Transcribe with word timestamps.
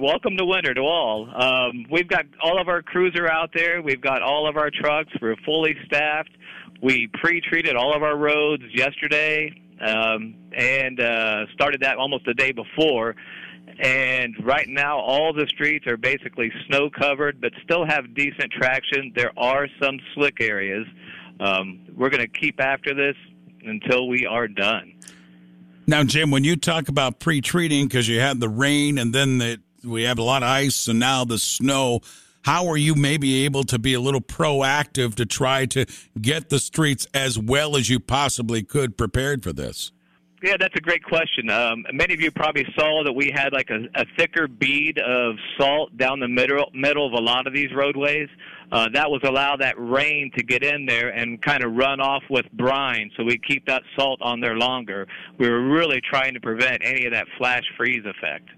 Welcome 0.00 0.36
to 0.36 0.44
winter 0.44 0.74
to 0.74 0.80
all. 0.82 1.28
Um, 1.34 1.84
we've 1.90 2.06
got 2.06 2.24
all 2.40 2.60
of 2.60 2.68
our 2.68 2.82
crews 2.82 3.16
are 3.18 3.28
out 3.28 3.50
there. 3.52 3.82
We've 3.82 4.00
got 4.00 4.22
all 4.22 4.48
of 4.48 4.56
our 4.56 4.70
trucks. 4.70 5.10
We're 5.20 5.34
fully 5.44 5.74
staffed. 5.86 6.30
We 6.80 7.08
pre-treated 7.14 7.74
all 7.74 7.92
of 7.92 8.04
our 8.04 8.16
roads 8.16 8.62
yesterday 8.72 9.60
um, 9.84 10.36
and 10.56 11.00
uh, 11.00 11.46
started 11.52 11.80
that 11.80 11.96
almost 11.96 12.26
the 12.26 12.34
day 12.34 12.52
before. 12.52 13.16
And 13.80 14.36
right 14.46 14.68
now, 14.68 15.00
all 15.00 15.32
the 15.32 15.48
streets 15.48 15.84
are 15.88 15.96
basically 15.96 16.52
snow 16.68 16.90
covered, 16.90 17.40
but 17.40 17.50
still 17.64 17.84
have 17.84 18.14
decent 18.14 18.52
traction. 18.52 19.10
There 19.16 19.32
are 19.36 19.66
some 19.82 19.98
slick 20.14 20.40
areas. 20.40 20.86
Um, 21.40 21.80
we're 21.96 22.10
going 22.10 22.22
to 22.22 22.28
keep 22.28 22.60
after 22.60 22.94
this 22.94 23.16
until 23.64 24.06
we 24.06 24.26
are 24.26 24.46
done. 24.46 24.94
Now, 25.88 26.04
Jim, 26.04 26.30
when 26.30 26.44
you 26.44 26.54
talk 26.54 26.88
about 26.88 27.18
pre-treating, 27.18 27.88
because 27.88 28.06
you 28.06 28.20
had 28.20 28.38
the 28.38 28.48
rain 28.48 28.98
and 28.98 29.12
then 29.12 29.38
the 29.38 29.60
we 29.84 30.02
have 30.04 30.18
a 30.18 30.22
lot 30.22 30.42
of 30.42 30.48
ice 30.48 30.88
and 30.88 30.98
now 30.98 31.24
the 31.24 31.38
snow. 31.38 32.00
How 32.42 32.66
are 32.68 32.76
you 32.76 32.94
maybe 32.94 33.44
able 33.44 33.64
to 33.64 33.78
be 33.78 33.94
a 33.94 34.00
little 34.00 34.20
proactive 34.20 35.14
to 35.16 35.26
try 35.26 35.66
to 35.66 35.86
get 36.20 36.48
the 36.48 36.58
streets 36.58 37.06
as 37.12 37.38
well 37.38 37.76
as 37.76 37.90
you 37.90 38.00
possibly 38.00 38.62
could 38.62 38.96
prepared 38.96 39.42
for 39.42 39.52
this? 39.52 39.92
Yeah, 40.42 40.56
that's 40.58 40.74
a 40.76 40.80
great 40.80 41.02
question. 41.02 41.50
Um, 41.50 41.84
many 41.92 42.14
of 42.14 42.20
you 42.20 42.30
probably 42.30 42.64
saw 42.78 43.02
that 43.04 43.12
we 43.12 43.32
had 43.34 43.52
like 43.52 43.70
a, 43.70 44.00
a 44.00 44.04
thicker 44.16 44.46
bead 44.46 44.98
of 44.98 45.34
salt 45.58 45.96
down 45.96 46.20
the 46.20 46.28
middle 46.28 46.70
middle 46.72 47.06
of 47.06 47.12
a 47.12 47.20
lot 47.20 47.48
of 47.48 47.52
these 47.52 47.74
roadways. 47.74 48.28
Uh, 48.70 48.88
that 48.92 49.10
was 49.10 49.20
allow 49.24 49.56
that 49.56 49.74
rain 49.78 50.30
to 50.36 50.44
get 50.44 50.62
in 50.62 50.86
there 50.86 51.08
and 51.08 51.42
kind 51.42 51.64
of 51.64 51.74
run 51.74 52.00
off 52.00 52.22
with 52.30 52.44
brine, 52.52 53.10
so 53.16 53.24
we 53.24 53.36
keep 53.48 53.66
that 53.66 53.82
salt 53.96 54.20
on 54.22 54.40
there 54.40 54.56
longer. 54.56 55.08
We 55.38 55.48
were 55.48 55.68
really 55.68 56.00
trying 56.08 56.34
to 56.34 56.40
prevent 56.40 56.82
any 56.84 57.04
of 57.06 57.12
that 57.12 57.26
flash 57.36 57.64
freeze 57.76 58.04
effect. 58.04 58.48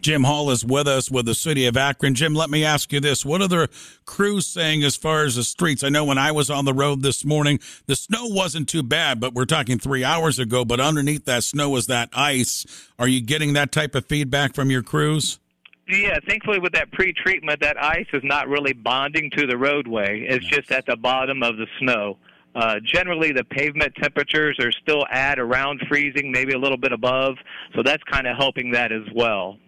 Jim 0.00 0.24
Hall 0.24 0.50
is 0.50 0.64
with 0.64 0.86
us 0.86 1.10
with 1.10 1.26
the 1.26 1.34
city 1.34 1.66
of 1.66 1.76
Akron. 1.76 2.14
Jim, 2.14 2.34
let 2.34 2.50
me 2.50 2.64
ask 2.64 2.92
you 2.92 3.00
this. 3.00 3.24
What 3.24 3.42
are 3.42 3.48
the 3.48 3.68
crews 4.04 4.46
saying 4.46 4.84
as 4.84 4.96
far 4.96 5.24
as 5.24 5.34
the 5.34 5.42
streets? 5.42 5.82
I 5.82 5.88
know 5.88 6.04
when 6.04 6.18
I 6.18 6.30
was 6.30 6.50
on 6.50 6.64
the 6.64 6.72
road 6.72 7.02
this 7.02 7.24
morning, 7.24 7.58
the 7.86 7.96
snow 7.96 8.26
wasn't 8.26 8.68
too 8.68 8.82
bad, 8.82 9.18
but 9.18 9.34
we're 9.34 9.44
talking 9.44 9.78
three 9.78 10.04
hours 10.04 10.38
ago, 10.38 10.64
but 10.64 10.78
underneath 10.78 11.24
that 11.24 11.42
snow 11.42 11.70
was 11.70 11.86
that 11.88 12.10
ice. 12.12 12.64
Are 12.98 13.08
you 13.08 13.20
getting 13.20 13.54
that 13.54 13.72
type 13.72 13.94
of 13.94 14.06
feedback 14.06 14.54
from 14.54 14.70
your 14.70 14.82
crews? 14.82 15.40
Yeah, 15.88 16.18
thankfully 16.28 16.58
with 16.58 16.74
that 16.74 16.92
pre-treatment, 16.92 17.60
that 17.60 17.82
ice 17.82 18.06
is 18.12 18.22
not 18.22 18.48
really 18.48 18.74
bonding 18.74 19.30
to 19.36 19.46
the 19.46 19.56
roadway. 19.56 20.26
It's 20.28 20.46
just 20.46 20.70
at 20.70 20.86
the 20.86 20.96
bottom 20.96 21.42
of 21.42 21.56
the 21.56 21.66
snow. 21.80 22.18
Uh, 22.54 22.76
generally, 22.84 23.32
the 23.32 23.44
pavement 23.44 23.94
temperatures 23.96 24.58
are 24.60 24.72
still 24.72 25.06
at 25.10 25.38
around 25.38 25.80
freezing, 25.88 26.30
maybe 26.30 26.52
a 26.52 26.58
little 26.58 26.76
bit 26.76 26.92
above, 26.92 27.36
so 27.74 27.82
that's 27.82 28.02
kind 28.04 28.26
of 28.26 28.36
helping 28.36 28.72
that 28.72 28.92
as 28.92 29.02
well. 29.14 29.58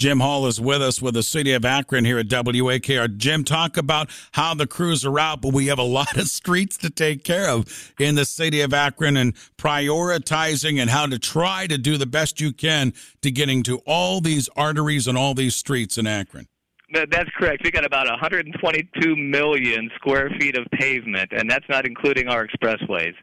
Jim 0.00 0.20
Hall 0.20 0.46
is 0.46 0.58
with 0.58 0.80
us 0.80 1.02
with 1.02 1.12
the 1.12 1.22
city 1.22 1.52
of 1.52 1.62
Akron 1.62 2.06
here 2.06 2.18
at 2.18 2.26
WAKR. 2.26 3.18
Jim, 3.18 3.44
talk 3.44 3.76
about 3.76 4.08
how 4.32 4.54
the 4.54 4.66
crews 4.66 5.04
are 5.04 5.18
out, 5.18 5.42
but 5.42 5.52
we 5.52 5.66
have 5.66 5.78
a 5.78 5.82
lot 6.00 6.16
of 6.16 6.26
streets 6.28 6.78
to 6.78 6.88
take 6.88 7.22
care 7.22 7.50
of 7.50 7.92
in 8.00 8.14
the 8.14 8.24
city 8.24 8.62
of 8.62 8.72
Akron 8.72 9.18
and 9.18 9.34
prioritizing 9.58 10.80
and 10.80 10.88
how 10.88 11.04
to 11.04 11.18
try 11.18 11.66
to 11.66 11.76
do 11.76 11.98
the 11.98 12.06
best 12.06 12.40
you 12.40 12.50
can 12.50 12.94
to 13.20 13.30
getting 13.30 13.62
to 13.64 13.82
all 13.86 14.22
these 14.22 14.48
arteries 14.56 15.06
and 15.06 15.18
all 15.18 15.34
these 15.34 15.54
streets 15.54 15.98
in 15.98 16.06
Akron. 16.06 16.48
That's 16.92 17.30
correct. 17.38 17.62
We 17.62 17.70
got 17.70 17.84
about 17.84 18.06
122 18.08 19.16
million 19.16 19.90
square 19.96 20.30
feet 20.40 20.56
of 20.56 20.66
pavement, 20.72 21.30
and 21.30 21.48
that's 21.48 21.68
not 21.68 21.86
including 21.86 22.26
our 22.26 22.46
expressways. 22.46 23.14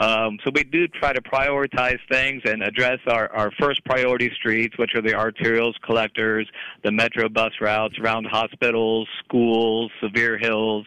Um, 0.00 0.38
so 0.44 0.50
we 0.52 0.64
do 0.64 0.88
try 0.88 1.12
to 1.12 1.22
prioritize 1.22 1.98
things 2.10 2.42
and 2.44 2.62
address 2.62 2.98
our, 3.06 3.30
our 3.32 3.50
first 3.60 3.84
priority 3.84 4.30
streets, 4.34 4.76
which 4.76 4.90
are 4.94 5.02
the 5.02 5.12
arterials, 5.12 5.74
collectors, 5.84 6.48
the 6.82 6.90
metro 6.90 7.28
bus 7.28 7.52
routes 7.60 7.96
around 8.00 8.26
hospitals, 8.26 9.08
schools, 9.24 9.90
severe 10.02 10.36
hills, 10.36 10.84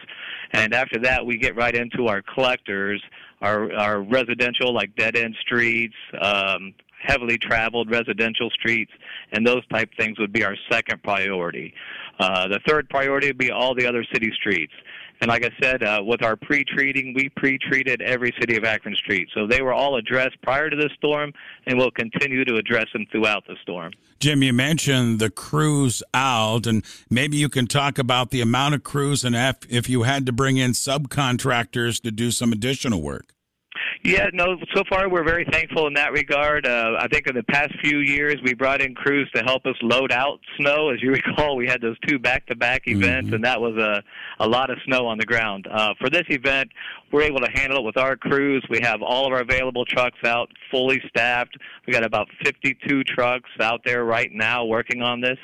and 0.52 0.74
after 0.74 0.98
that 1.00 1.24
we 1.24 1.38
get 1.38 1.56
right 1.56 1.74
into 1.74 2.06
our 2.06 2.22
collectors, 2.22 3.02
our, 3.40 3.72
our 3.74 4.02
residential 4.02 4.74
like 4.74 4.94
dead 4.96 5.16
end 5.16 5.34
streets, 5.40 5.94
um, 6.20 6.74
heavily 7.02 7.38
traveled 7.38 7.90
residential 7.90 8.50
streets, 8.50 8.90
and 9.32 9.46
those 9.46 9.66
type 9.68 9.88
things 9.98 10.18
would 10.18 10.32
be 10.32 10.44
our 10.44 10.56
second 10.70 11.02
priority. 11.02 11.72
Uh, 12.18 12.48
the 12.48 12.60
third 12.66 12.88
priority 12.90 13.28
would 13.28 13.38
be 13.38 13.50
all 13.50 13.74
the 13.74 13.86
other 13.86 14.04
city 14.12 14.30
streets. 14.34 14.72
And 15.20 15.28
like 15.28 15.44
I 15.44 15.50
said, 15.60 15.82
uh, 15.82 16.00
with 16.04 16.22
our 16.22 16.36
pre-treating, 16.36 17.12
we 17.14 17.28
pre-treated 17.36 18.02
every 18.02 18.32
city 18.38 18.56
of 18.56 18.64
Akron 18.64 18.94
street. 18.94 19.28
So 19.34 19.46
they 19.46 19.62
were 19.62 19.72
all 19.72 19.96
addressed 19.96 20.40
prior 20.42 20.70
to 20.70 20.76
the 20.76 20.90
storm, 20.96 21.32
and 21.66 21.76
we'll 21.76 21.90
continue 21.90 22.44
to 22.44 22.56
address 22.56 22.86
them 22.92 23.06
throughout 23.10 23.46
the 23.46 23.56
storm. 23.62 23.92
Jim, 24.20 24.42
you 24.42 24.52
mentioned 24.52 25.18
the 25.18 25.30
crews 25.30 26.02
out, 26.14 26.66
and 26.66 26.84
maybe 27.10 27.36
you 27.36 27.48
can 27.48 27.66
talk 27.66 27.98
about 27.98 28.30
the 28.30 28.40
amount 28.40 28.74
of 28.74 28.84
crews 28.84 29.24
and 29.24 29.34
if, 29.34 29.56
if 29.68 29.88
you 29.88 30.04
had 30.04 30.26
to 30.26 30.32
bring 30.32 30.56
in 30.56 30.72
subcontractors 30.72 32.00
to 32.02 32.10
do 32.10 32.30
some 32.30 32.52
additional 32.52 33.02
work. 33.02 33.34
Yeah, 34.04 34.28
no. 34.32 34.56
So 34.74 34.84
far, 34.88 35.08
we're 35.08 35.24
very 35.24 35.44
thankful 35.50 35.86
in 35.86 35.94
that 35.94 36.12
regard. 36.12 36.66
Uh, 36.66 36.96
I 36.98 37.08
think 37.08 37.26
in 37.26 37.34
the 37.34 37.42
past 37.42 37.72
few 37.82 37.98
years, 37.98 38.36
we 38.44 38.54
brought 38.54 38.80
in 38.80 38.94
crews 38.94 39.28
to 39.34 39.42
help 39.42 39.66
us 39.66 39.74
load 39.82 40.12
out 40.12 40.38
snow. 40.58 40.90
As 40.90 41.02
you 41.02 41.10
recall, 41.26 41.56
we 41.56 41.66
had 41.66 41.80
those 41.80 41.98
two 42.06 42.18
back-to-back 42.18 42.82
events, 42.86 43.26
mm-hmm. 43.26 43.34
and 43.34 43.44
that 43.44 43.60
was 43.60 43.76
a 43.76 44.02
a 44.40 44.46
lot 44.46 44.70
of 44.70 44.78
snow 44.86 45.06
on 45.06 45.18
the 45.18 45.26
ground. 45.26 45.66
Uh, 45.70 45.94
for 46.00 46.08
this 46.08 46.24
event, 46.28 46.70
we're 47.12 47.22
able 47.22 47.40
to 47.40 47.50
handle 47.54 47.78
it 47.80 47.84
with 47.84 47.96
our 47.96 48.16
crews. 48.16 48.64
We 48.70 48.80
have 48.82 49.02
all 49.02 49.26
of 49.26 49.32
our 49.32 49.40
available 49.40 49.84
trucks 49.84 50.18
out, 50.24 50.48
fully 50.70 51.00
staffed. 51.08 51.56
We've 51.86 51.94
got 51.94 52.04
about 52.04 52.28
52 52.44 53.04
trucks 53.04 53.50
out 53.60 53.80
there 53.84 54.04
right 54.04 54.30
now 54.32 54.64
working 54.64 55.02
on 55.02 55.20
this. 55.20 55.38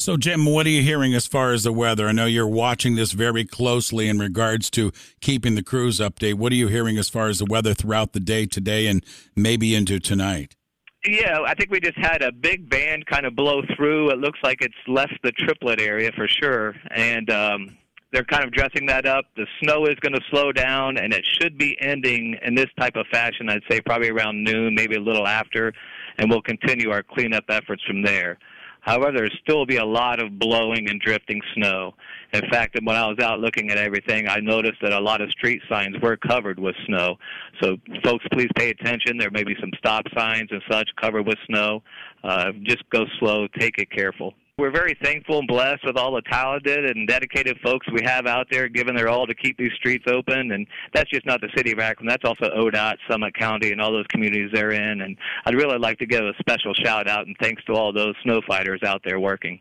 So, 0.00 0.16
Jim, 0.16 0.46
what 0.46 0.64
are 0.64 0.70
you 0.70 0.82
hearing 0.82 1.12
as 1.12 1.26
far 1.26 1.52
as 1.52 1.64
the 1.64 1.74
weather? 1.74 2.08
I 2.08 2.12
know 2.12 2.24
you're 2.24 2.48
watching 2.48 2.94
this 2.94 3.12
very 3.12 3.44
closely 3.44 4.08
in 4.08 4.18
regards 4.18 4.70
to 4.70 4.92
keeping 5.20 5.56
the 5.56 5.62
crews 5.62 6.00
update. 6.00 6.34
What 6.34 6.52
are 6.52 6.56
you 6.56 6.68
hearing 6.68 6.96
as 6.96 7.10
far 7.10 7.28
as 7.28 7.40
the 7.40 7.44
weather 7.44 7.74
throughout 7.74 8.14
the 8.14 8.20
day 8.20 8.46
today 8.46 8.86
and 8.86 9.04
maybe 9.36 9.74
into 9.74 10.00
tonight? 10.00 10.56
Yeah, 11.04 11.40
I 11.46 11.52
think 11.52 11.70
we 11.70 11.80
just 11.80 11.98
had 11.98 12.22
a 12.22 12.32
big 12.32 12.70
band 12.70 13.04
kind 13.04 13.26
of 13.26 13.36
blow 13.36 13.60
through. 13.76 14.08
It 14.08 14.16
looks 14.16 14.38
like 14.42 14.62
it's 14.62 14.72
left 14.88 15.18
the 15.22 15.32
triplet 15.32 15.82
area 15.82 16.12
for 16.16 16.26
sure, 16.26 16.74
and 16.90 17.28
um, 17.28 17.76
they're 18.10 18.24
kind 18.24 18.44
of 18.44 18.52
dressing 18.52 18.86
that 18.86 19.04
up. 19.04 19.26
The 19.36 19.46
snow 19.62 19.84
is 19.84 19.96
going 19.96 20.14
to 20.14 20.22
slow 20.30 20.50
down, 20.50 20.96
and 20.96 21.12
it 21.12 21.26
should 21.26 21.58
be 21.58 21.76
ending 21.78 22.38
in 22.42 22.54
this 22.54 22.70
type 22.78 22.96
of 22.96 23.06
fashion. 23.08 23.50
I'd 23.50 23.64
say 23.70 23.82
probably 23.82 24.08
around 24.08 24.44
noon, 24.44 24.74
maybe 24.74 24.96
a 24.96 25.00
little 25.00 25.26
after, 25.26 25.74
and 26.16 26.30
we'll 26.30 26.40
continue 26.40 26.90
our 26.90 27.02
cleanup 27.02 27.44
efforts 27.50 27.82
from 27.84 28.00
there. 28.00 28.38
However, 28.80 29.12
there 29.12 29.30
still 29.42 29.66
be 29.66 29.76
a 29.76 29.84
lot 29.84 30.20
of 30.20 30.38
blowing 30.38 30.88
and 30.88 31.00
drifting 31.00 31.40
snow. 31.54 31.94
In 32.32 32.42
fact, 32.50 32.78
when 32.82 32.96
I 32.96 33.06
was 33.08 33.18
out 33.18 33.40
looking 33.40 33.70
at 33.70 33.78
everything, 33.78 34.28
I 34.28 34.38
noticed 34.40 34.80
that 34.82 34.92
a 34.92 35.00
lot 35.00 35.20
of 35.20 35.30
street 35.30 35.62
signs 35.68 35.96
were 36.00 36.16
covered 36.16 36.58
with 36.58 36.76
snow. 36.86 37.16
So, 37.60 37.76
folks, 38.04 38.24
please 38.32 38.48
pay 38.56 38.70
attention. 38.70 39.18
There 39.18 39.30
may 39.30 39.44
be 39.44 39.56
some 39.60 39.70
stop 39.78 40.04
signs 40.16 40.48
and 40.50 40.62
such 40.70 40.88
covered 41.00 41.26
with 41.26 41.38
snow. 41.46 41.82
Uh, 42.22 42.52
just 42.62 42.88
go 42.90 43.04
slow, 43.18 43.46
take 43.58 43.78
it 43.78 43.90
careful 43.90 44.34
we're 44.60 44.70
very 44.70 44.96
thankful 45.02 45.38
and 45.38 45.48
blessed 45.48 45.84
with 45.84 45.96
all 45.96 46.14
the 46.14 46.20
talented 46.30 46.84
and 46.84 47.08
dedicated 47.08 47.58
folks 47.64 47.86
we 47.90 48.02
have 48.04 48.26
out 48.26 48.46
there 48.50 48.68
giving 48.68 48.94
their 48.94 49.08
all 49.08 49.26
to 49.26 49.34
keep 49.34 49.56
these 49.56 49.72
streets 49.72 50.04
open. 50.06 50.52
And 50.52 50.66
that's 50.92 51.08
just 51.10 51.24
not 51.24 51.40
the 51.40 51.48
city 51.56 51.72
of 51.72 51.78
Akron. 51.78 52.06
That's 52.06 52.24
also 52.24 52.50
ODOT, 52.50 52.96
Summit 53.10 53.34
County, 53.34 53.72
and 53.72 53.80
all 53.80 53.90
those 53.90 54.06
communities 54.08 54.50
they're 54.52 54.72
in. 54.72 55.00
And 55.00 55.16
I'd 55.46 55.54
really 55.54 55.78
like 55.78 55.98
to 55.98 56.06
give 56.06 56.22
a 56.22 56.34
special 56.38 56.74
shout 56.74 57.08
out 57.08 57.26
and 57.26 57.34
thanks 57.40 57.64
to 57.64 57.72
all 57.72 57.92
those 57.92 58.14
snow 58.22 58.42
fighters 58.46 58.82
out 58.84 59.00
there 59.02 59.18
working. 59.18 59.58